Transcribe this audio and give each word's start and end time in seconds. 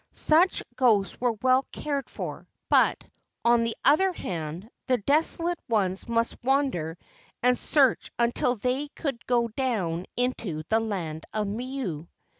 Such 0.13 0.63
ghosts 0.77 1.21
were 1.21 1.33
well 1.33 1.67
cared 1.71 2.09
for, 2.09 2.47
but, 2.69 3.03
on 3.45 3.63
the 3.63 3.77
other 3.85 4.11
hand, 4.13 4.67
the 4.87 4.97
desolate 4.97 5.59
ones 5.69 6.07
must 6.09 6.43
wander 6.43 6.97
and 7.43 7.55
search 7.55 8.09
until 8.17 8.55
they 8.55 8.87
could 8.95 9.23
go 9.27 9.49
down 9.49 10.07
into 10.17 10.63
the 10.69 10.79
land 10.79 11.25
of 11.33 11.45
Milu. 11.45 12.07